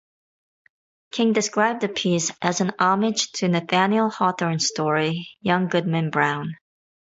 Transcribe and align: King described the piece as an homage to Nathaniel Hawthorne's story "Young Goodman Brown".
King 1.11 1.31
described 1.31 1.81
the 1.81 1.87
piece 1.87 2.31
as 2.41 2.59
an 2.59 2.71
homage 2.79 3.31
to 3.33 3.47
Nathaniel 3.47 4.09
Hawthorne's 4.09 4.65
story 4.67 5.29
"Young 5.41 5.67
Goodman 5.67 6.09
Brown". 6.09 6.55